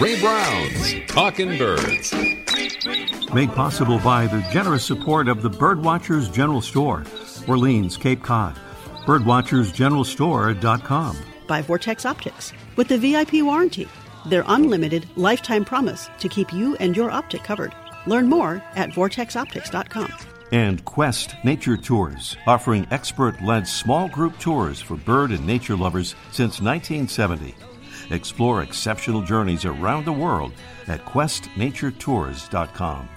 [0.00, 2.14] Ray Brown's Talking Birds.
[3.34, 7.04] Made possible by the generous support of the Birdwatchers General Store,
[7.46, 8.58] Orleans, Cape Cod.
[9.04, 11.16] Birdwatchersgeneralstore.com.
[11.46, 13.86] By Vortex Optics with the VIP warranty,
[14.24, 17.74] their unlimited lifetime promise to keep you and your optic covered.
[18.06, 20.10] Learn more at vortexoptics.com.
[20.50, 26.14] And Quest Nature Tours, offering expert led small group tours for bird and nature lovers
[26.32, 27.54] since 1970.
[28.10, 30.52] Explore exceptional journeys around the world
[30.88, 33.08] at questnaturetours.com.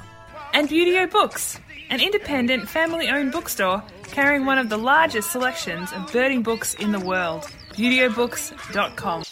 [0.54, 6.12] And Buteo Books, an independent family owned bookstore carrying one of the largest selections of
[6.12, 7.48] birding books in the world.
[7.72, 9.24] ButeoBooks.com.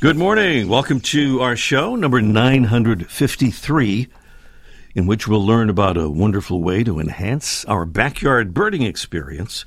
[0.00, 0.68] Good morning.
[0.68, 4.08] Welcome to our show, number 953,
[4.94, 9.64] in which we'll learn about a wonderful way to enhance our backyard birding experience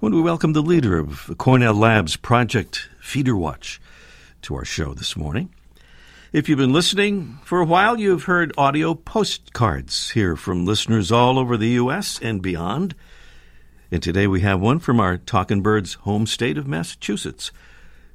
[0.00, 3.80] we welcome the leader of the Cornell Labs Project Feeder Watch
[4.42, 5.52] to our show this morning.
[6.32, 11.38] If you've been listening for a while, you've heard audio postcards here from listeners all
[11.38, 12.20] over the U.S.
[12.22, 12.94] and beyond.
[13.90, 17.50] And today we have one from our Talking Birds home state of Massachusetts.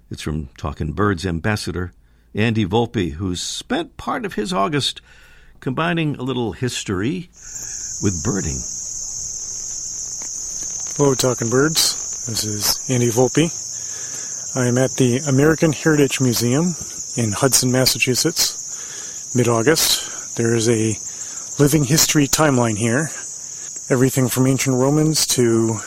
[0.09, 1.93] It's from Talking Birds ambassador
[2.33, 5.01] Andy Volpe, who's spent part of his August
[5.59, 7.29] combining a little history
[8.01, 8.80] with birding.
[10.97, 11.95] Hello, Talking Birds.
[12.25, 13.49] This is Andy Volpe.
[14.53, 16.75] I am at the American Heritage Museum
[17.15, 20.35] in Hudson, Massachusetts, mid August.
[20.35, 20.99] There is a
[21.57, 23.09] living history timeline here.
[23.89, 25.79] Everything from ancient Romans to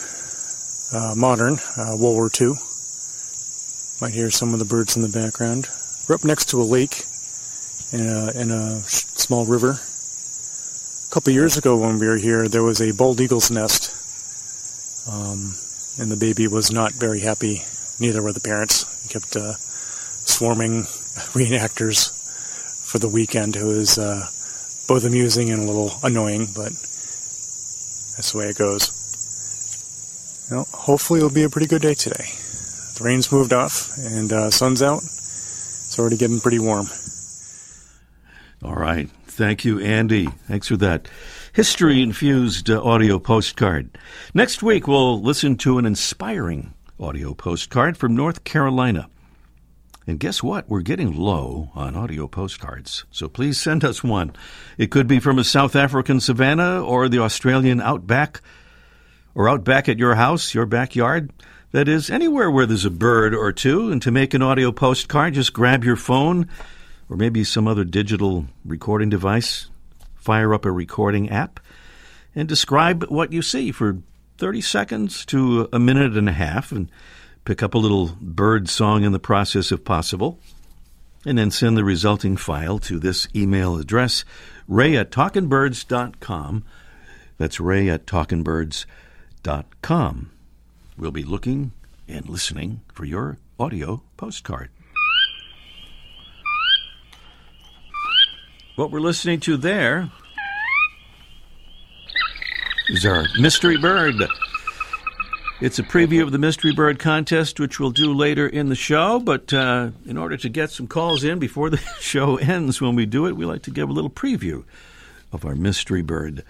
[0.90, 2.54] uh, modern, uh, World War II.
[4.00, 5.68] Might hear some of the birds in the background.
[6.08, 7.04] We're up next to a lake
[7.92, 9.80] and a, and a small river.
[11.06, 13.83] A couple years ago when we were here, there was a bald eagle's nest.
[15.10, 15.54] Um,
[15.98, 17.62] and the baby was not very happy.
[18.00, 19.02] Neither were the parents.
[19.02, 20.82] He kept uh, swarming
[21.32, 22.10] reenactors
[22.90, 23.56] for the weekend.
[23.56, 24.26] Was uh,
[24.88, 28.90] both amusing and a little annoying, but that's the way it goes.
[30.50, 32.26] Well, hopefully it'll be a pretty good day today.
[32.98, 35.02] The rain's moved off and uh, sun's out.
[35.02, 36.86] It's already getting pretty warm.
[38.62, 39.10] All right.
[39.26, 40.26] Thank you, Andy.
[40.26, 41.08] Thanks for that
[41.54, 43.96] history infused uh, audio postcard.
[44.34, 49.08] Next week, we'll listen to an inspiring audio postcard from North Carolina.
[50.04, 50.68] And guess what?
[50.68, 54.34] We're getting low on audio postcards, so please send us one.
[54.78, 58.40] It could be from a South African savanna or the Australian outback,
[59.36, 61.30] or out back at your house, your backyard.
[61.70, 63.92] That is, anywhere where there's a bird or two.
[63.92, 66.48] And to make an audio postcard, just grab your phone
[67.08, 69.68] or maybe some other digital recording device,
[70.24, 71.60] fire up a recording app,
[72.34, 73.98] and describe what you see for
[74.38, 76.72] 30 seconds to a minute and a half.
[76.72, 76.90] And
[77.44, 80.40] pick up a little bird song in the process if possible,
[81.26, 84.24] and then send the resulting file to this email address,
[84.66, 86.64] ray at talkingbirds.com.
[87.36, 90.30] That's ray at talkingbirds.com.
[90.96, 91.72] We'll be looking
[92.08, 94.70] and listening for your audio postcard.
[98.76, 100.10] What we're listening to there
[102.88, 104.16] is our mystery bird.
[105.60, 109.20] It's a preview of the Mystery Bird contest, which we'll do later in the show.
[109.20, 113.06] But uh, in order to get some calls in before the show ends, when we
[113.06, 114.64] do it, we like to give a little preview
[115.32, 116.42] of our Mystery Bird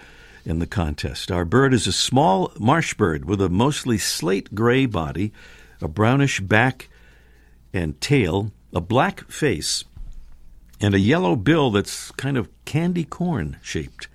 [0.46, 1.30] in the contest.
[1.30, 5.30] Our bird is a small marsh bird with a mostly slate gray body,
[5.82, 6.88] a brownish back
[7.74, 9.84] and tail, a black face,
[10.84, 14.06] and a yellow bill that's kind of candy corn shaped.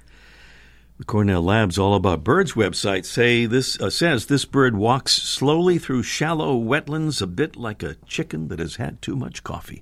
[0.99, 5.79] The Cornell Labs All About Birds website say this uh, says this bird walks slowly
[5.79, 9.81] through shallow wetlands, a bit like a chicken that has had too much coffee.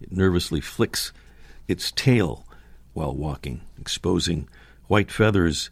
[0.00, 1.12] It nervously flicks
[1.68, 2.44] its tail
[2.92, 4.48] while walking, exposing
[4.88, 5.70] white feathers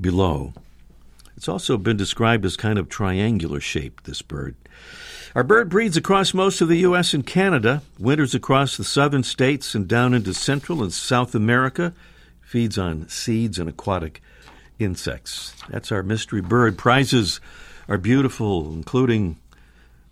[0.00, 0.52] below.
[1.36, 4.56] It's also been described as kind of triangular shaped, this bird.
[5.34, 7.12] Our bird breeds across most of the U.S.
[7.12, 11.92] and Canada, winters across the southern states and down into Central and South America
[12.40, 14.22] feeds on seeds and aquatic
[14.78, 15.52] insects.
[15.68, 16.78] That's our mystery bird.
[16.78, 17.40] Prizes
[17.88, 19.36] are beautiful, including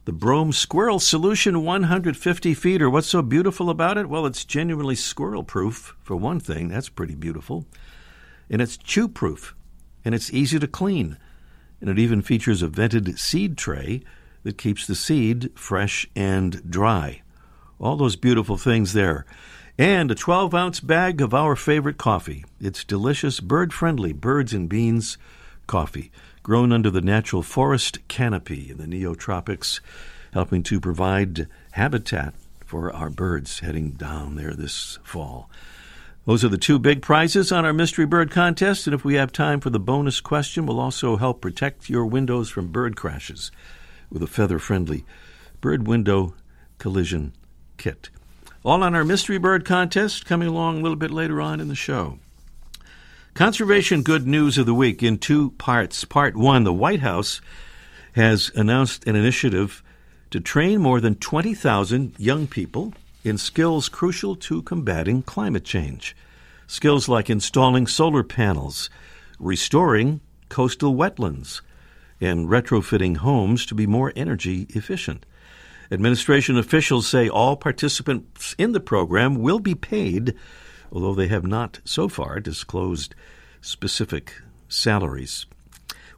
[0.06, 2.90] the Brome Squirrel Solution 150 feeder.
[2.90, 4.08] What's so beautiful about it?
[4.08, 6.66] Well, it's genuinely squirrel proof, for one thing.
[6.66, 7.64] That's pretty beautiful.
[8.50, 9.54] And it's chew proof,
[10.04, 11.16] and it's easy to clean.
[11.80, 14.02] And it even features a vented seed tray
[14.42, 17.22] that keeps the seed fresh and dry.
[17.78, 19.26] All those beautiful things there
[19.78, 22.44] and a 12 ounce bag of our favorite coffee.
[22.60, 25.16] It's delicious, bird friendly Birds and Beans
[25.66, 26.12] coffee,
[26.42, 29.80] grown under the natural forest canopy in the neotropics,
[30.32, 32.34] helping to provide habitat
[32.64, 35.50] for our birds heading down there this fall.
[36.24, 39.32] Those are the two big prizes on our Mystery Bird contest, and if we have
[39.32, 43.50] time for the bonus question, we'll also help protect your windows from bird crashes
[44.12, 45.04] with a feather friendly
[45.60, 46.34] bird window
[46.78, 47.32] collision
[47.78, 48.10] kit.
[48.64, 51.74] All on our Mystery Bird contest coming along a little bit later on in the
[51.74, 52.18] show.
[53.34, 56.04] Conservation good news of the week in two parts.
[56.04, 57.40] Part one the White House
[58.12, 59.82] has announced an initiative
[60.30, 62.92] to train more than 20,000 young people
[63.24, 66.14] in skills crucial to combating climate change.
[66.66, 68.90] Skills like installing solar panels,
[69.38, 71.62] restoring coastal wetlands,
[72.22, 75.26] and retrofitting homes to be more energy efficient.
[75.90, 80.34] Administration officials say all participants in the program will be paid,
[80.92, 83.14] although they have not so far disclosed
[83.60, 85.46] specific salaries.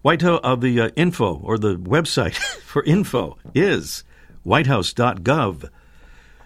[0.03, 4.05] White House uh, the uh, info or the website for info is
[4.43, 5.71] whitehouse.gov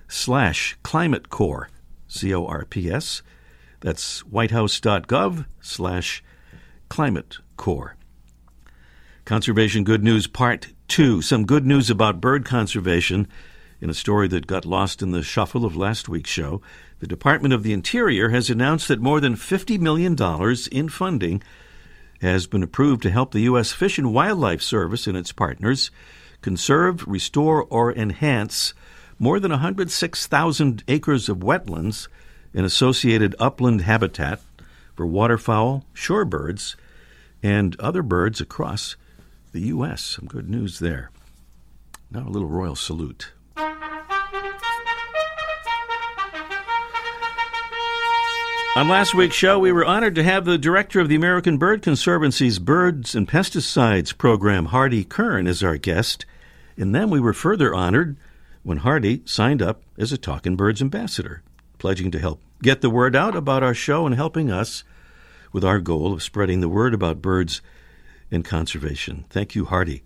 [0.06, 1.68] slash climate corps,
[2.06, 3.22] C O R P S.
[3.80, 6.22] That's whitehouse.gov slash
[6.88, 7.97] climate corps.
[9.28, 11.20] Conservation Good News Part 2.
[11.20, 13.28] Some good news about bird conservation
[13.78, 16.62] in a story that got lost in the shuffle of last week's show.
[17.00, 20.16] The Department of the Interior has announced that more than $50 million
[20.72, 21.42] in funding
[22.22, 23.70] has been approved to help the U.S.
[23.70, 25.90] Fish and Wildlife Service and its partners
[26.40, 28.72] conserve, restore, or enhance
[29.18, 32.08] more than 106,000 acres of wetlands
[32.54, 34.40] and associated upland habitat
[34.96, 36.76] for waterfowl, shorebirds,
[37.42, 38.96] and other birds across
[39.58, 40.02] the U.S.
[40.04, 41.10] Some good news there.
[42.12, 43.32] Now a little royal salute.
[48.76, 51.82] On last week's show, we were honored to have the director of the American Bird
[51.82, 56.24] Conservancy's Birds and Pesticides program, Hardy Kern, as our guest.
[56.76, 58.16] And then we were further honored
[58.62, 61.42] when Hardy signed up as a Talking Birds ambassador,
[61.78, 64.84] pledging to help get the word out about our show and helping us
[65.52, 67.60] with our goal of spreading the word about birds
[68.30, 69.24] and conservation.
[69.30, 70.02] Thank you, Hardy.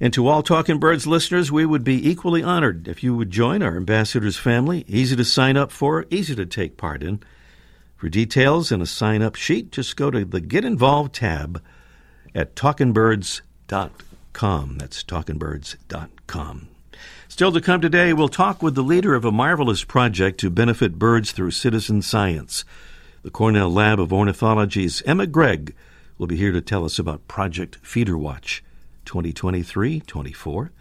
[0.00, 3.62] And to all Talking Birds listeners, we would be equally honored if you would join
[3.62, 4.84] our ambassadors family.
[4.88, 7.20] Easy to sign up for, easy to take part in.
[7.96, 11.62] For details and a sign up sheet, just go to the Get Involved tab
[12.34, 14.78] at talkingbirds.com.
[14.78, 16.68] That's talkingbirds.com.
[17.28, 20.98] Still to come today, we'll talk with the leader of a marvelous project to benefit
[20.98, 22.64] birds through citizen science.
[23.22, 25.74] The Cornell Lab of Ornithology's Emma Gregg
[26.18, 28.62] will be here to tell us about Project Feeder Watch
[29.04, 30.72] 2023 24.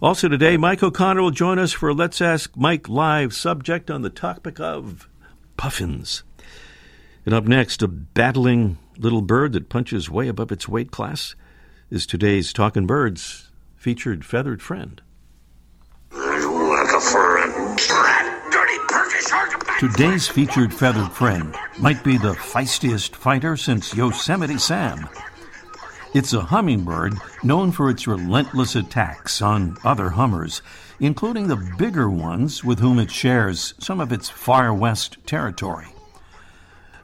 [0.00, 4.02] Also today, Mike O'Connor will join us for a Let's Ask Mike Live subject on
[4.02, 5.08] the topic of
[5.56, 6.22] puffins.
[7.26, 11.34] And up next, a battling little bird that punches way above its weight class
[11.90, 15.02] is today's Talking Birds featured feathered friend.
[19.80, 25.08] Today's featured feathered friend might be the feistiest fighter since Yosemite Sam.
[26.14, 30.62] It's a hummingbird known for its relentless attacks on other hummers,
[31.00, 35.88] including the bigger ones with whom it shares some of its far west territory.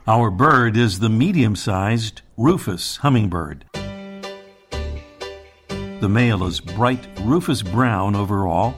[0.07, 3.65] Our bird is the medium sized rufous hummingbird.
[5.69, 8.75] The male is bright rufous brown overall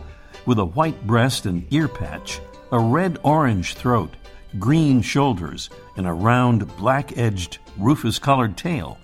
[0.47, 2.39] with a white breast and ear patch,
[2.71, 4.15] a red orange throat,
[4.59, 8.97] green shoulders, and a round black edged rufous colored tail.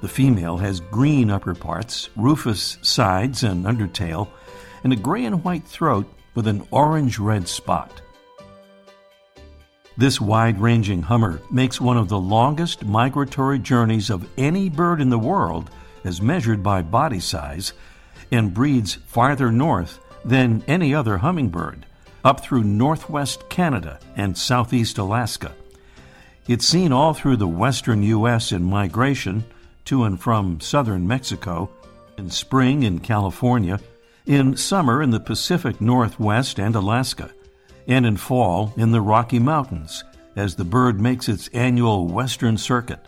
[0.00, 4.28] The female has green upper parts, rufous sides and undertail,
[4.82, 8.02] and a gray and white throat with an orange red spot.
[9.96, 15.08] This wide ranging hummer makes one of the longest migratory journeys of any bird in
[15.08, 15.70] the world
[16.02, 17.72] as measured by body size
[18.30, 21.86] and breeds farther north than any other hummingbird,
[22.24, 25.54] up through northwest Canada and southeast Alaska.
[26.48, 28.50] It's seen all through the western U.S.
[28.50, 29.44] in migration
[29.84, 31.70] to and from southern Mexico,
[32.16, 33.78] in spring in California,
[34.26, 37.30] in summer in the Pacific Northwest and Alaska,
[37.86, 40.04] and in fall in the Rocky Mountains
[40.36, 43.00] as the bird makes its annual western circuit.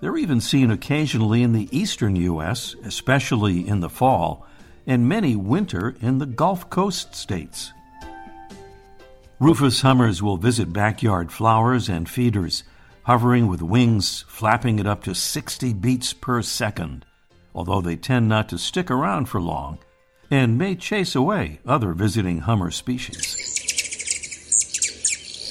[0.00, 4.46] They're even seen occasionally in the eastern U.S., especially in the fall,
[4.86, 7.72] and many winter in the Gulf Coast states.
[9.40, 12.62] Rufous hummers will visit backyard flowers and feeders,
[13.04, 17.06] hovering with wings flapping at up to 60 beats per second,
[17.54, 19.78] although they tend not to stick around for long
[20.30, 23.34] and may chase away other visiting hummer species.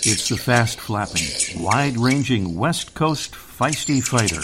[0.06, 4.44] It's the fast flapping, wide ranging West Coast feisty fighter,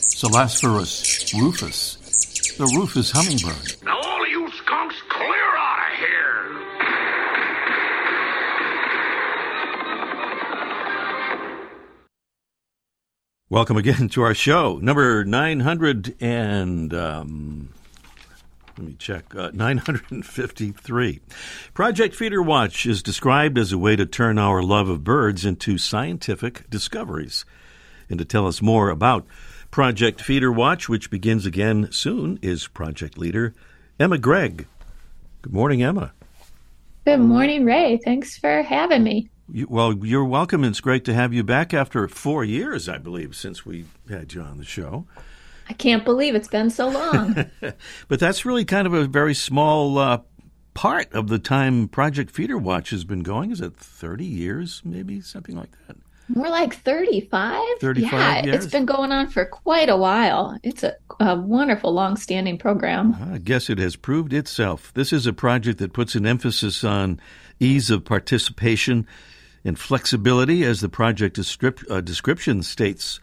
[0.00, 1.94] Selasphorus rufus,
[2.58, 3.99] the rufous hummingbird.
[13.52, 17.70] Welcome again to our show, number 900 and, um,
[18.78, 21.18] let me check, uh, 953.
[21.74, 25.78] Project Feeder Watch is described as a way to turn our love of birds into
[25.78, 27.44] scientific discoveries.
[28.08, 29.26] And to tell us more about
[29.72, 33.52] Project Feeder Watch, which begins again soon, is project leader
[33.98, 34.68] Emma Gregg.
[35.42, 36.12] Good morning, Emma.
[37.04, 37.96] Good morning, Ray.
[37.96, 39.28] Thanks for having me.
[39.68, 40.62] Well, you're welcome.
[40.64, 44.42] It's great to have you back after four years, I believe, since we had you
[44.42, 45.06] on the show.
[45.68, 47.46] I can't believe it's been so long.
[48.08, 50.20] but that's really kind of a very small uh,
[50.74, 53.50] part of the time Project Feeder Watch has been going.
[53.50, 55.20] Is it 30 years, maybe?
[55.20, 55.96] Something like that.
[56.28, 57.60] More like 35?
[57.80, 58.64] 35 yeah, years.
[58.64, 60.56] it's been going on for quite a while.
[60.62, 63.16] It's a, a wonderful, long standing program.
[63.32, 64.92] I guess it has proved itself.
[64.94, 67.20] This is a project that puts an emphasis on
[67.58, 69.08] ease of participation
[69.64, 73.20] and flexibility, as the project uh, description states.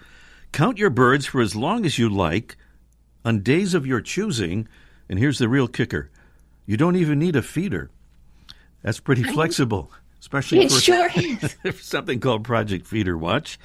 [0.51, 2.57] Count your birds for as long as you like
[3.25, 4.67] on days of your choosing.
[5.09, 6.09] And here's the real kicker
[6.65, 7.89] you don't even need a feeder.
[8.83, 11.53] That's pretty flexible especially it for, sure is.
[11.61, 13.59] for something called Project Feeder Watch.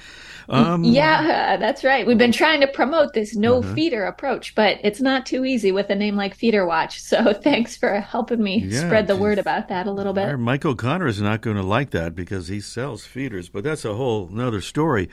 [0.48, 2.06] Um, yeah, that's right.
[2.06, 3.74] We've been trying to promote this no uh-huh.
[3.74, 7.00] feeder approach, but it's not too easy with a name like Feeder Watch.
[7.00, 10.38] So thanks for helping me yeah, spread the word about that a little bit.
[10.38, 13.94] Mike O'Connor is not going to like that because he sells feeders, but that's a
[13.94, 15.08] whole another story.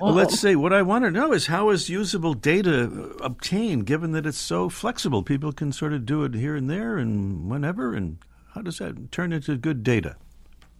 [0.00, 2.82] Well, let's say what I want to know is how is usable data
[3.22, 5.22] obtained, given that it's so flexible?
[5.22, 8.18] People can sort of do it here and there and whenever, and
[8.54, 10.16] how does that turn into good data?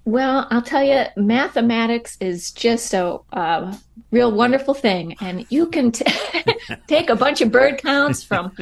[0.05, 3.75] Well, I'll tell you, mathematics is just a uh,
[4.11, 5.17] real wonderful thing.
[5.21, 6.05] And you can t-
[6.87, 8.53] take a bunch of bird counts from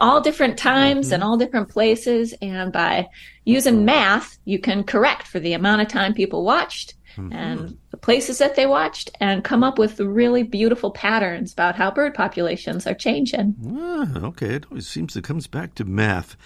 [0.00, 2.34] all different times and all different places.
[2.42, 3.08] And by
[3.44, 7.32] using math, you can correct for the amount of time people watched mm-hmm.
[7.32, 11.90] and the places that they watched and come up with really beautiful patterns about how
[11.90, 13.54] bird populations are changing.
[13.78, 14.56] Ah, okay.
[14.56, 16.36] It always seems it comes back to math.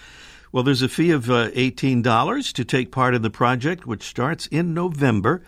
[0.50, 4.46] Well, there's a fee of uh, $18 to take part in the project, which starts
[4.46, 5.42] in November.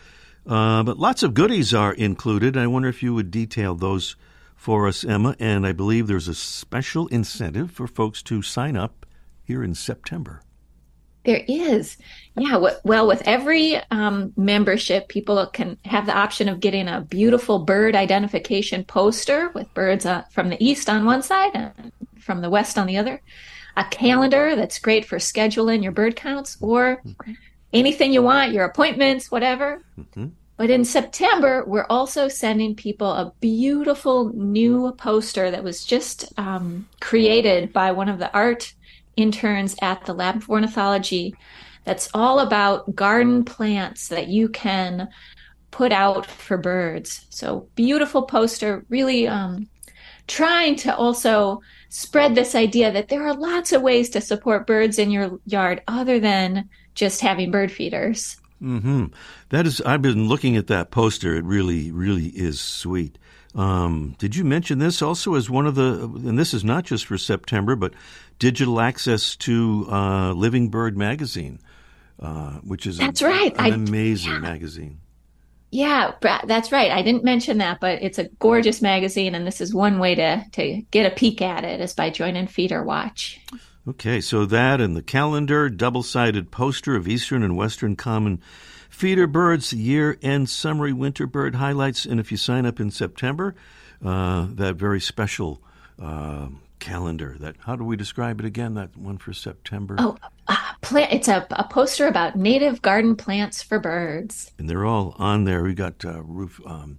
[0.47, 2.57] Uh, but lots of goodies are included.
[2.57, 4.17] I wonder if you would detail those
[4.57, 5.37] for us, Emma.
[5.39, 9.07] And I believe there's a special incentive for folks to sign up
[9.43, 10.43] here in September.
[11.25, 11.99] There is.
[12.37, 12.71] Yeah.
[12.83, 17.95] Well, with every um, membership, people can have the option of getting a beautiful bird
[17.95, 22.79] identification poster with birds uh, from the east on one side and from the west
[22.79, 23.21] on the other
[23.77, 27.03] a calendar that's great for scheduling your bird counts or
[27.73, 29.83] anything you want, your appointments, whatever.
[29.99, 30.29] Mm-hmm.
[30.57, 36.87] But in September, we're also sending people a beautiful new poster that was just um,
[37.01, 38.75] created by one of the art
[39.17, 41.35] interns at the Lab of Ornithology.
[41.85, 45.09] That's all about garden plants that you can
[45.71, 47.27] put out for birds.
[47.31, 49.67] So beautiful poster, really um,
[50.31, 54.99] trying to also spread this idea that there are lots of ways to support birds
[54.99, 58.37] in your yard other than just having bird feeders.
[58.61, 59.07] Hmm.
[59.49, 59.81] That is.
[59.81, 61.35] I've been looking at that poster.
[61.35, 63.19] It really, really is sweet.
[63.55, 66.05] Um, did you mention this also as one of the?
[66.05, 67.95] And this is not just for September, but
[68.39, 71.59] digital access to uh, Living Bird magazine,
[72.21, 74.39] uh, which is that's a, right, an I, amazing yeah.
[74.41, 75.01] magazine.
[75.71, 76.91] Yeah, that's right.
[76.91, 80.45] I didn't mention that, but it's a gorgeous magazine, and this is one way to,
[80.53, 83.41] to get a peek at it is by joining Feeder Watch.
[83.89, 88.41] Okay, so that and the calendar, double sided poster of Eastern and Western common
[88.89, 93.55] feeder birds, year end summary winter bird highlights, and if you sign up in September,
[94.05, 95.63] uh, that very special
[96.03, 96.49] uh,
[96.81, 97.37] calendar.
[97.39, 98.75] That how do we describe it again?
[98.75, 99.97] That one for September.
[99.99, 100.17] Oh,
[100.49, 101.13] uh, plant.
[101.13, 104.51] It's a, a poster about native garden plants for birds.
[104.59, 105.63] And they're all on there.
[105.63, 106.99] We got uh, roof, um,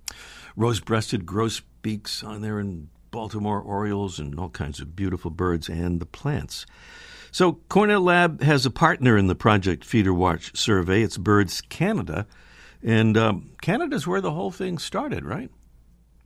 [0.56, 6.06] rose-breasted grosbeaks on there, and Baltimore orioles, and all kinds of beautiful birds and the
[6.06, 6.66] plants.
[7.32, 11.02] So Cornell Lab has a partner in the Project Feeder Watch survey.
[11.02, 12.28] It's Birds Canada,
[12.84, 15.50] and um, Canada's where the whole thing started, right?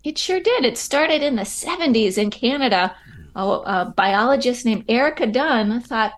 [0.04, 0.66] It sure did.
[0.66, 2.96] It started in the 70s in Canada
[3.36, 6.14] a, a biologist named Erica Dunn thought,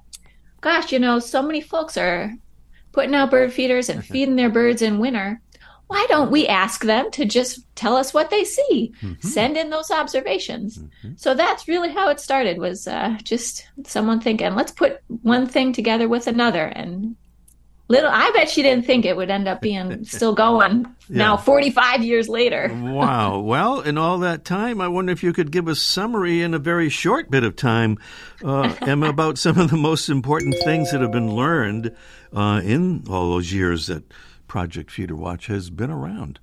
[0.62, 2.34] gosh, you know, so many folks are
[2.92, 5.42] putting out bird feeders and feeding their birds in winter.
[5.88, 8.92] Why don't we ask them to just tell us what they see?
[9.02, 9.26] Mm-hmm.
[9.26, 10.80] Send in those observations.
[10.80, 11.12] Mm-hmm.
[11.16, 12.58] So that's really how it started.
[12.58, 17.16] Was uh, just someone thinking, let's put one thing together with another, and
[17.88, 21.18] little i bet she didn't think it would end up being still going yeah.
[21.18, 25.52] now 45 years later wow well in all that time i wonder if you could
[25.52, 27.98] give a summary in a very short bit of time
[28.44, 31.96] uh, emma about some of the most important things that have been learned
[32.34, 34.04] uh, in all those years that
[34.48, 36.40] project feeder watch has been around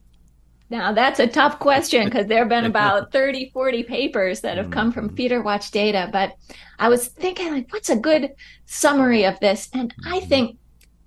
[0.71, 4.71] Now, that's a tough question because there have been about 30, 40 papers that have
[4.71, 6.09] come from Feeder Watch data.
[6.11, 6.37] But
[6.79, 8.33] I was thinking, like, what's a good
[8.67, 9.69] summary of this?
[9.73, 10.57] And I think,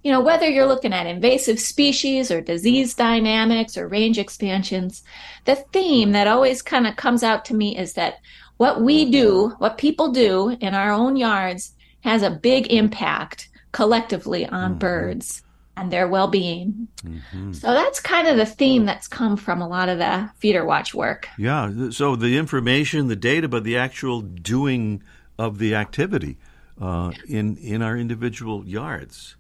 [0.08, 5.04] you know, whether you're looking at invasive species or disease dynamics or range expansions,
[5.44, 8.22] the theme that always kind of comes out to me is that
[8.56, 11.74] what we do, what people do in our own yards,
[12.06, 14.80] has a big impact collectively on mm-hmm.
[14.80, 15.44] birds
[15.76, 16.88] and their well-being.
[17.04, 17.52] Mm-hmm.
[17.52, 20.94] So that's kind of the theme that's come from a lot of the feeder watch
[20.96, 21.28] work.
[21.38, 21.90] Yeah.
[21.90, 25.04] So the information, the data, but the actual doing
[25.38, 26.38] of the activity
[26.80, 29.36] uh, in in our individual yards.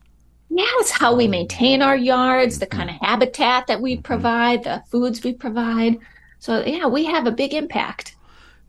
[0.49, 2.71] Yeah, it's how we maintain our yards, the mm.
[2.71, 4.01] kind of habitat that we mm-hmm.
[4.01, 5.97] provide, the foods we provide.
[6.39, 8.15] So yeah, we have a big impact.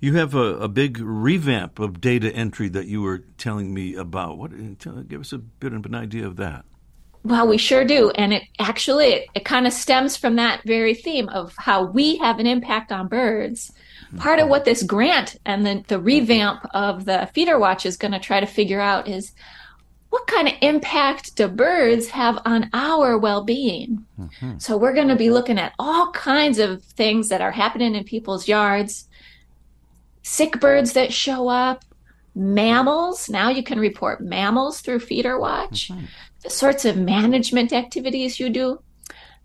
[0.01, 4.39] You have a, a big revamp of data entry that you were telling me about.
[4.39, 4.53] What?
[4.53, 6.65] Uh, give us a bit of an idea of that.
[7.25, 8.11] Well, we sure do.
[8.11, 12.17] And it actually, it, it kind of stems from that very theme of how we
[12.19, 13.73] have an impact on birds.
[14.07, 14.19] Mm-hmm.
[14.19, 18.13] Part of what this grant and the, the revamp of the feeder watch is going
[18.13, 19.33] to try to figure out is
[20.11, 24.07] what kind of impact do birds have on our well-being?
[24.19, 24.59] Mm-hmm.
[24.59, 28.05] So we're going to be looking at all kinds of things that are happening in
[28.05, 29.09] people's yards,
[30.23, 31.85] sick birds that show up,
[32.35, 33.29] mammals.
[33.29, 35.89] Now you can report mammals through feeder watch.
[35.89, 36.07] Mm-hmm
[36.43, 38.81] the sorts of management activities you do,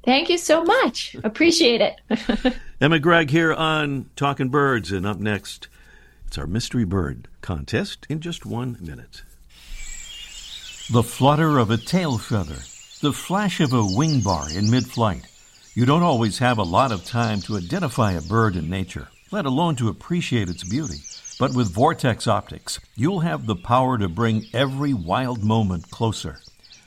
[0.04, 1.16] Thank you so much.
[1.24, 2.54] Appreciate it.
[2.80, 5.66] Emma Gregg here on Talking Birds, and up next,
[6.28, 9.22] it's our Mystery Bird contest in just one minute.
[10.90, 12.62] The flutter of a tail feather,
[13.02, 15.26] the flash of a wing bar in mid flight.
[15.74, 19.44] You don't always have a lot of time to identify a bird in nature, let
[19.44, 21.02] alone to appreciate its beauty.
[21.38, 26.38] But with Vortex Optics, you'll have the power to bring every wild moment closer.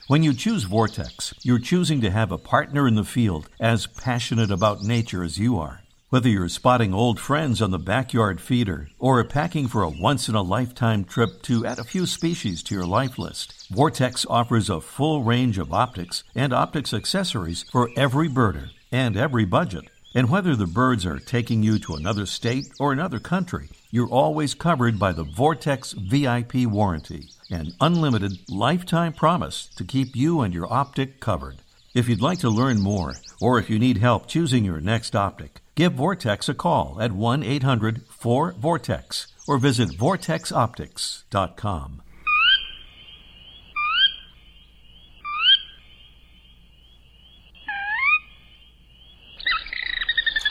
[0.08, 4.50] When you choose Vortex, you're choosing to have a partner in the field as passionate
[4.50, 5.82] about nature as you are.
[6.08, 10.34] Whether you're spotting old friends on the backyard feeder or packing for a once in
[10.34, 14.82] a lifetime trip to add a few species to your life list, Vortex offers a
[14.82, 19.86] full range of optics and optics accessories for every birder and every budget.
[20.14, 24.52] And whether the birds are taking you to another state or another country, you're always
[24.52, 30.70] covered by the Vortex VIP warranty, an unlimited lifetime promise to keep you and your
[30.70, 31.56] optic covered.
[31.94, 35.62] If you'd like to learn more, or if you need help choosing your next optic,
[35.76, 42.01] give Vortex a call at 1 800 4 Vortex or visit vortexoptics.com.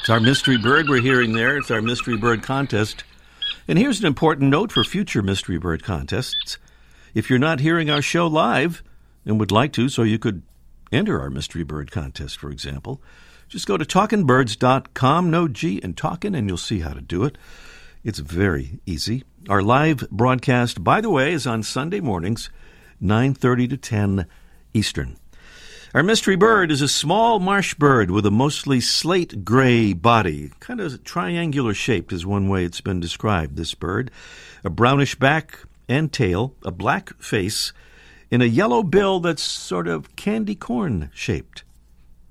[0.01, 1.57] It's our mystery bird we're hearing there.
[1.57, 3.03] It's our mystery bird contest.
[3.67, 6.57] And here's an important note for future mystery bird contests.
[7.13, 8.81] If you're not hearing our show live
[9.27, 10.41] and would like to, so you could
[10.91, 12.99] enter our mystery bird contest, for example,
[13.47, 17.37] just go to talkingbirds.com, no G and talkin', and you'll see how to do it.
[18.03, 19.23] It's very easy.
[19.49, 22.49] Our live broadcast, by the way, is on Sunday mornings,
[22.99, 24.25] 9:30 to 10
[24.73, 25.17] Eastern.
[25.93, 30.79] Our mystery bird is a small marsh bird with a mostly slate gray body, kind
[30.79, 33.57] of triangular shaped, is one way it's been described.
[33.57, 34.09] This bird,
[34.63, 37.73] a brownish back and tail, a black face,
[38.31, 41.65] and a yellow bill that's sort of candy corn shaped.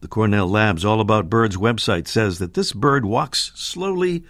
[0.01, 4.25] The Cornell Labs All About Birds website says that this bird walks slowly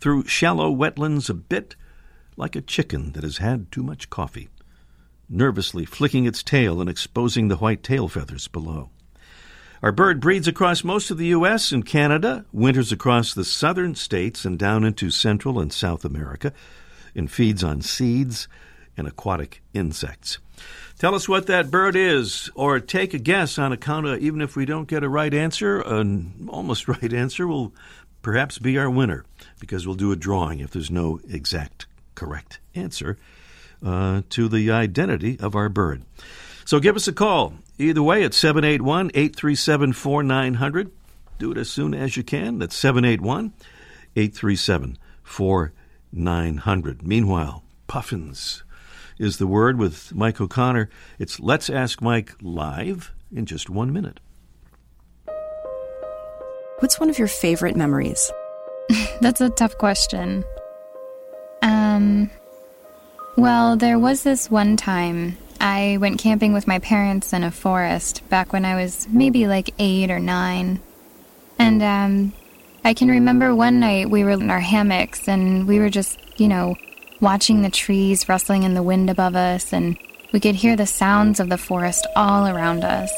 [0.00, 1.76] through shallow wetlands a bit
[2.36, 4.48] like a chicken that has had too much coffee
[5.28, 8.90] nervously flicking its tail and exposing the white tail feathers below.
[9.82, 11.70] Our bird breeds across most of the U.S.
[11.70, 16.52] and Canada, winters across the southern states and down into Central and South America,
[17.14, 18.48] and feeds on seeds
[18.96, 20.38] and aquatic insects.
[20.98, 24.56] Tell us what that bird is, or take a guess on account of even if
[24.56, 27.74] we don't get a right answer, an almost right answer will
[28.22, 29.24] perhaps be our winner
[29.60, 33.18] because we'll do a drawing if there's no exact correct answer
[33.84, 36.02] uh, to the identity of our bird.
[36.64, 37.54] So give us a call.
[37.78, 40.90] Either way, at 781 837 4900.
[41.38, 42.58] Do it as soon as you can.
[42.58, 43.52] That's 781
[44.16, 47.06] 837 4900.
[47.06, 48.62] Meanwhile, puffins
[49.18, 50.88] is the word with Mike O'Connor.
[51.18, 54.20] It's Let's Ask Mike live in just one minute.
[56.78, 58.30] What's one of your favorite memories?
[59.20, 60.44] That's a tough question.
[61.62, 62.30] Um,
[63.36, 68.28] well, there was this one time I went camping with my parents in a forest
[68.28, 70.80] back when I was maybe like eight or nine.
[71.58, 72.32] And um,
[72.84, 76.48] I can remember one night we were in our hammocks and we were just, you
[76.48, 76.76] know,
[77.20, 79.96] watching the trees rustling in the wind above us, and
[80.32, 83.10] we could hear the sounds of the forest all around us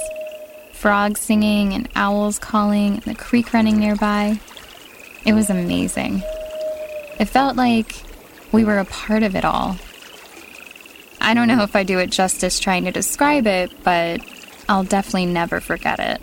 [0.76, 4.38] frogs singing and owls calling and the creek running nearby.
[5.24, 6.22] It was amazing.
[7.18, 7.96] It felt like
[8.52, 9.76] we were a part of it all.
[11.20, 14.20] I don't know if I do it justice trying to describe it, but
[14.68, 16.20] I'll definitely never forget it.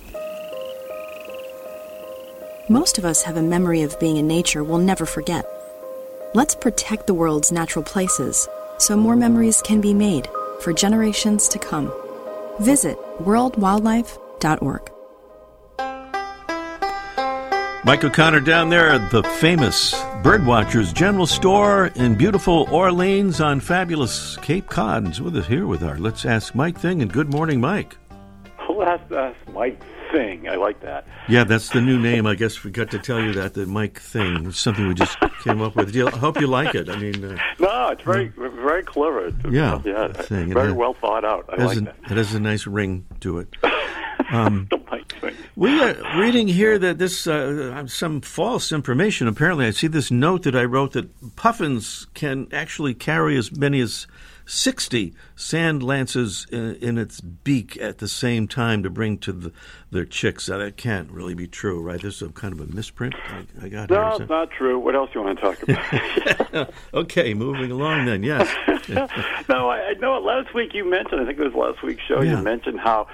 [2.70, 5.46] Most of us have a memory of being in nature we'll never forget.
[6.34, 10.28] Let's protect the world's natural places so more memories can be made
[10.62, 11.94] for generations to come.
[12.60, 14.93] Visit worldwildlife.org.
[17.86, 19.94] Mike O'Connor down there at the famous
[20.24, 25.10] Birdwatchers General Store in beautiful Orleans on fabulous Cape Cod.
[25.10, 27.02] Is with us here with our Let's Ask Mike thing.
[27.02, 27.98] And good morning, Mike.
[28.70, 30.48] Let's Ask Mike thing.
[30.48, 31.06] I like that.
[31.28, 32.26] Yeah, that's the new name.
[32.26, 34.46] I guess we got to tell you that the Mike thing.
[34.46, 35.94] It's something we just came up with.
[35.94, 36.88] I hope you like it.
[36.88, 39.28] I mean, uh, no, it's very very clever.
[39.28, 40.54] It's, yeah, yeah, thing.
[40.54, 41.50] very it, well thought out.
[41.50, 41.96] I like a, that.
[42.12, 43.50] It has a nice ring to it.
[44.34, 45.36] Um, the Mike thing.
[45.56, 49.28] We are reading here that this uh, some false information.
[49.28, 53.80] Apparently, I see this note that I wrote that puffins can actually carry as many
[53.80, 54.08] as
[54.46, 59.52] 60 sand lances in, in, its beak at the same time to bring to the,
[59.92, 60.50] their chicks.
[60.50, 62.02] Now, that can't really be true, right?
[62.02, 64.22] This is kind of a misprint I, I got no, here.
[64.22, 64.80] it's not true.
[64.80, 66.74] What else do you want to talk about?
[66.94, 68.54] okay, moving along then, yes.
[69.50, 72.22] no, I, I know last week you mentioned, I think it was last week's show,
[72.22, 72.38] Yeah.
[72.38, 73.08] you mentioned how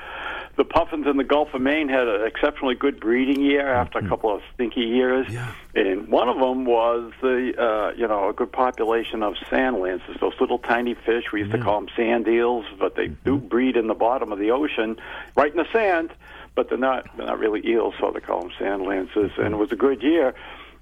[0.59, 4.07] the puffins in the Gulf of Maine had an exceptionally good breeding year after a
[4.09, 5.25] couple of stinky years.
[5.25, 5.33] Mm-hmm.
[5.77, 5.81] Yeah.
[5.81, 10.17] And one of them was the, uh, you know, a good population of sand lances,
[10.19, 11.31] those little tiny fish.
[11.31, 13.47] We used to call them sand eels, but they do Mm-hmm.
[13.47, 14.97] breed in the bottom of the ocean,
[15.37, 16.11] right in the sand.
[16.55, 19.31] But they're not they're not really eels, so they call them sand lances.
[19.37, 20.35] And it was a good year.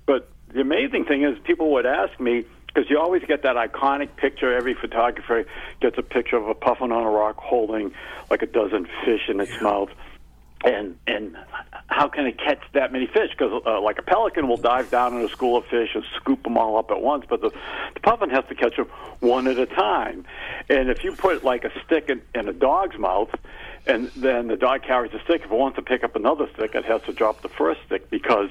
[0.07, 2.45] But the amazing thing is, people would ask me
[2.77, 4.55] because you always get that iconic picture.
[4.55, 5.45] Every photographer
[5.81, 7.91] gets a picture of a puffin on a rock holding
[8.29, 9.89] like a dozen fish in its mouth.
[10.63, 11.35] And and
[11.87, 13.31] how can it catch that many fish?
[13.31, 16.43] Because uh, like a pelican will dive down in a school of fish and scoop
[16.43, 17.49] them all up at once, but the,
[17.95, 18.87] the puffin has to catch them
[19.21, 20.25] one at a time.
[20.69, 23.29] And if you put like a stick in, in a dog's mouth,
[23.87, 26.75] and then the dog carries the stick, if it wants to pick up another stick,
[26.75, 28.49] it has to drop the first stick because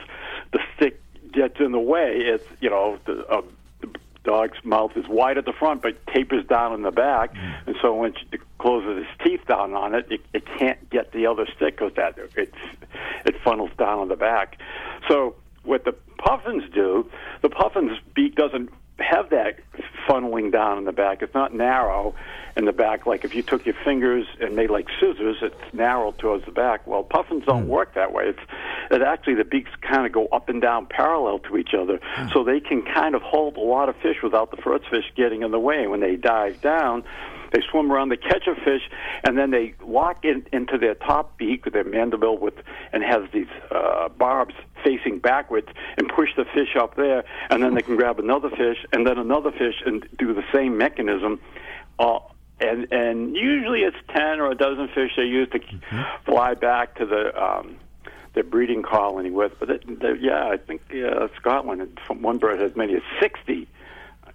[0.52, 1.00] the stick
[1.32, 2.16] gets in the way.
[2.16, 3.44] It's you know the, the
[4.26, 7.68] dog's mouth is wide at the front but tapers down in the back, hmm.
[7.68, 11.26] and so when it closes its teeth down on it, it, it can't get the
[11.26, 12.52] other stick because that it
[13.24, 14.58] it funnels down on the back.
[15.08, 17.08] So what the puffins do,
[17.42, 19.60] the puffin's beak doesn't have that
[20.08, 21.22] funneling down in the back.
[21.22, 22.14] It's not narrow
[22.56, 23.06] in the back.
[23.06, 26.86] Like if you took your fingers and made like scissors, it's narrow towards the back.
[26.86, 27.68] Well, puffins don't hmm.
[27.68, 28.28] work that way.
[28.28, 28.50] It's
[28.90, 32.00] it actually the beaks kind of go up and down parallel to each other,
[32.32, 35.42] so they can kind of hold a lot of fish without the first fish getting
[35.42, 35.82] in the way.
[35.82, 37.04] And when they dive down,
[37.52, 38.82] they swim around, they catch a fish,
[39.24, 42.54] and then they lock in, into their top beak, with their mandible, with
[42.92, 47.74] and has these uh, barbs facing backwards, and push the fish up there, and then
[47.74, 51.40] they can grab another fish and then another fish and do the same mechanism.
[51.98, 52.18] Uh,
[52.60, 55.60] and and usually it's ten or a dozen fish they use to
[56.24, 57.76] fly back to the um,
[58.36, 59.58] their breeding colony with.
[59.58, 63.02] But it, they, yeah, I think uh, Scotland, from one bird has as many as
[63.18, 63.66] sixty.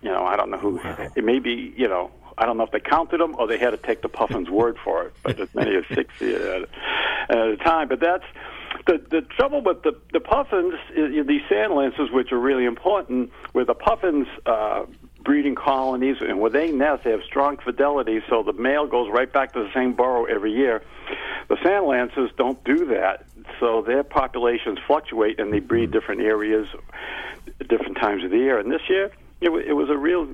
[0.01, 0.81] You know, I don't know who.
[1.15, 3.69] It may be, you know, I don't know if they counted them or they had
[3.69, 5.13] to take the puffin's word for it.
[5.23, 6.67] But as many as sixty at a,
[7.29, 7.87] at a time.
[7.87, 8.25] But that's
[8.87, 10.73] the the trouble with the the puffins.
[10.95, 14.27] These sand lances, which are really important, where the puffins.
[14.45, 14.85] Uh,
[15.23, 19.31] breeding colonies and where they nest they have strong fidelity so the male goes right
[19.31, 20.81] back to the same burrow every year
[21.47, 23.23] the sand lances don't do that
[23.59, 25.91] so their populations fluctuate and they breed hmm.
[25.91, 26.67] different areas
[27.59, 28.59] at different times of the year.
[28.59, 30.33] And this year it, wa it was a real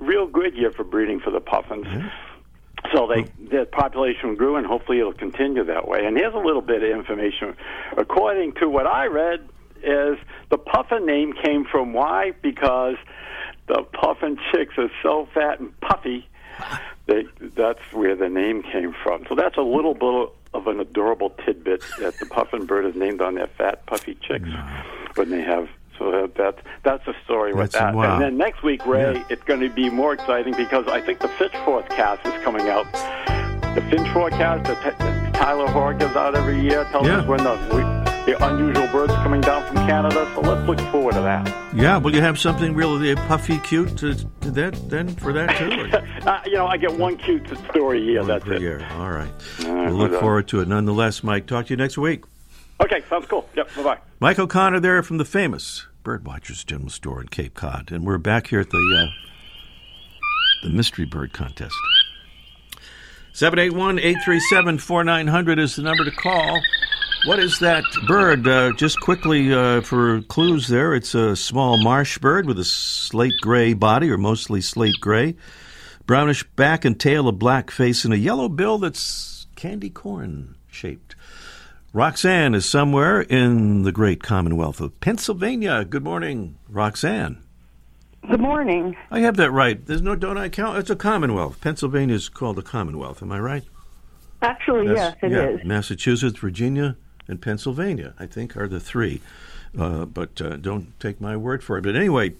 [0.00, 1.86] real good year for breeding for the puffins.
[1.86, 2.06] Hmm.
[2.94, 3.48] So they hmm.
[3.48, 6.04] their population grew and hopefully it'll continue that way.
[6.04, 7.56] And here's a little bit of information.
[7.96, 9.48] According to what i read
[9.82, 10.18] is
[10.50, 12.96] the puffin name came from why because
[13.66, 16.28] the puffin chicks are so fat and puffy.
[17.10, 17.24] They,
[17.56, 19.26] that's where the name came from.
[19.28, 23.20] So that's a little bit of an adorable tidbit that the puffin bird is named
[23.20, 24.48] on their fat, puffy chicks
[25.16, 25.68] when they have.
[25.98, 27.94] So that, that that's a story with That's- that.
[27.96, 28.14] wow.
[28.14, 29.24] And then next week, Ray, Yeah.
[29.28, 32.86] it's going to be more exciting because I think the Finch forecast is coming out.
[33.74, 37.18] The Finch forecast that Tyler Hoar gives out every year tells Yeah.
[37.18, 37.56] us when the,
[38.30, 40.30] the unusual birds coming down from Canada.
[40.34, 41.48] So let's look forward to that.
[41.74, 45.88] Yeah, will you have something really puffy cute to, to that then for that too?
[46.20, 48.22] Uh, you know, I get one cute story a year.
[48.22, 48.60] That's per it.
[48.60, 48.86] year.
[48.92, 49.32] All right.
[49.64, 50.68] All right, We'll look forward to it.
[50.68, 52.24] Nonetheless, Mike, talk to you next week.
[52.78, 53.48] Okay, sounds cool.
[53.56, 53.74] Yep.
[53.76, 53.96] Bye bye.
[54.20, 58.48] Mike O'Connor there from the famous Birdwatchers General Store in Cape Cod, and we're back
[58.48, 59.06] here at the uh,
[60.62, 61.74] the Mystery Bird Contest.
[63.32, 66.60] 781-837-4900 is the number to call.
[67.26, 68.48] What is that bird?
[68.48, 73.34] Uh, just quickly uh, for clues there, it's a small marsh bird with a slate
[73.42, 75.36] gray body, or mostly slate gray,
[76.06, 81.14] brownish back and tail, a black face, and a yellow bill that's candy corn shaped.
[81.92, 85.84] Roxanne is somewhere in the great Commonwealth of Pennsylvania.
[85.84, 87.42] Good morning, Roxanne.
[88.30, 88.96] Good morning.
[89.10, 89.84] I have that right.
[89.84, 90.78] There's no, don't I count?
[90.78, 91.60] It's a Commonwealth.
[91.60, 93.22] Pennsylvania is called a Commonwealth.
[93.22, 93.64] Am I right?
[94.40, 95.58] Actually, yes, it is.
[95.58, 95.66] yeah.
[95.66, 96.96] Massachusetts, Virginia,
[97.30, 99.20] and Pennsylvania, I think, are the three.
[99.78, 101.82] Uh, but uh, don't take my word for it.
[101.82, 102.34] But anyway,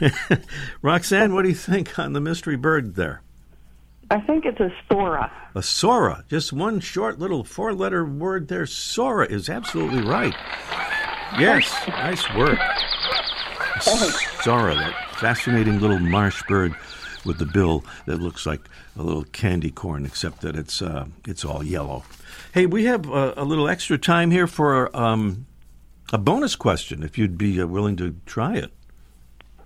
[0.82, 3.20] Roxanne, what do you think on the mystery bird there?
[4.10, 5.30] I think it's a Sora.
[5.54, 6.24] A Sora.
[6.28, 8.64] Just one short little four letter word there.
[8.64, 10.34] Sora is absolutely right.
[11.38, 12.58] Yes, nice work.
[13.80, 16.74] Sora, that fascinating little marsh bird
[17.26, 18.60] with the bill that looks like
[18.96, 22.04] a little candy corn, except that it's uh, it's all yellow.
[22.54, 25.46] Hey, we have uh, a little extra time here for um,
[26.12, 27.02] a bonus question.
[27.02, 28.70] If you'd be uh, willing to try it.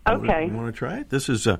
[0.09, 0.47] Okay.
[0.47, 1.11] You want to try it?
[1.11, 1.59] This is uh,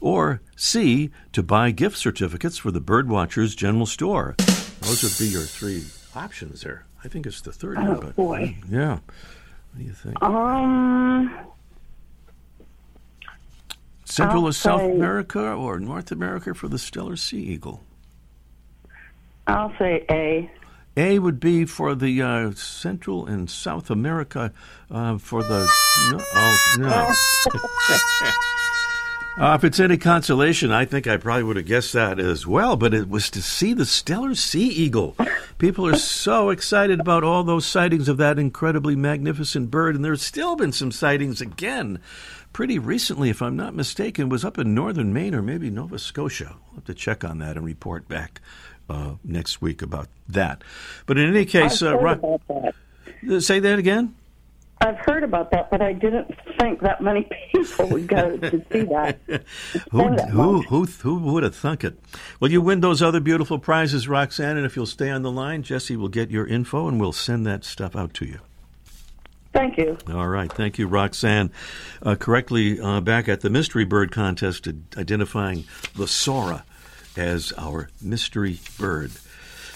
[0.00, 1.10] Or C.
[1.32, 4.34] To buy gift certificates for the Birdwatchers General Store.
[4.80, 6.86] Those would be your three options there.
[7.04, 8.56] I think it's the third Oh, one, but boy.
[8.70, 8.94] yeah.
[8.94, 9.02] What
[9.78, 10.22] do you think?
[10.22, 11.30] Um,
[14.10, 17.82] Central I'll or South say- America or North America for the Steller Sea Eagle?
[19.46, 20.50] I'll say A.
[20.96, 24.52] A would be for the uh, Central and South America
[24.90, 25.68] uh, for the.
[26.10, 28.30] No, oh, no.
[29.38, 32.76] Uh, if it's any consolation, I think I probably would have guessed that as well,
[32.76, 35.16] but it was to see the Steller sea eagle.
[35.56, 40.20] People are so excited about all those sightings of that incredibly magnificent bird, and there's
[40.20, 42.00] still been some sightings again
[42.52, 46.56] pretty recently, if I'm not mistaken, was up in northern Maine or maybe Nova Scotia.
[46.66, 48.40] We'll have to check on that and report back
[48.88, 50.62] uh, next week about that.
[51.06, 52.74] But in any case, uh, heard Ro- about that.
[53.30, 54.14] uh, say that again.
[54.82, 58.82] I've heard about that, but I didn't think that many people would go to see
[58.84, 59.20] that.
[59.90, 61.98] Who, who, who, who would have thunk it?
[62.40, 65.62] Well, you win those other beautiful prizes, Roxanne, and if you'll stay on the line,
[65.62, 68.38] Jesse will get your info and we'll send that stuff out to you.
[69.52, 69.98] Thank you.
[70.08, 70.50] All right.
[70.50, 71.50] Thank you, Roxanne.
[72.02, 75.64] Uh, correctly uh, back at the Mystery Bird Contest, identifying
[75.96, 76.64] the Sora
[77.16, 79.10] as our mystery bird.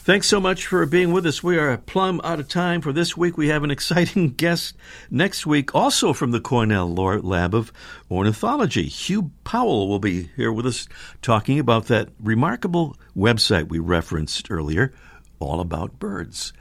[0.04, 1.42] Thanks so much for being with us.
[1.42, 3.38] We are plumb out of time for this week.
[3.38, 4.76] We have an exciting guest
[5.10, 7.72] next week, also from the Cornell Lab of
[8.10, 8.84] Ornithology.
[8.84, 10.86] Hugh Powell will be here with us
[11.22, 14.92] talking about that remarkable website we referenced earlier,
[15.40, 16.52] all about birds.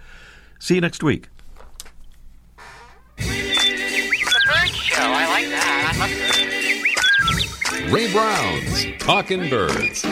[0.58, 1.28] See you next week.
[3.18, 5.02] The bird show.
[5.02, 5.92] I like that.
[5.94, 10.04] I love Ray Brown's Talking Birds.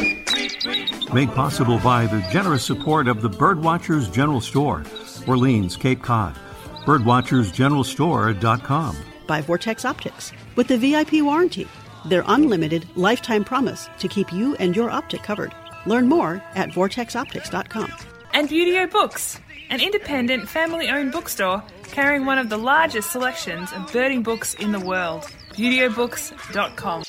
[1.14, 4.84] Made possible by the generous support of the Birdwatchers General Store,
[5.28, 6.38] Orleans, Cape Cod.
[6.86, 8.96] Birdwatchersgeneralstore.com.
[9.28, 11.68] by Vortex Optics with the VIP warranty,
[12.06, 15.54] their unlimited lifetime promise to keep you and your optic covered.
[15.86, 17.92] Learn more at vortexoptics.com.
[18.34, 19.40] And Buteo Books,
[19.72, 24.72] an independent family owned bookstore carrying one of the largest selections of birding books in
[24.72, 25.24] the world.
[25.54, 27.04] ButeoBooks.com.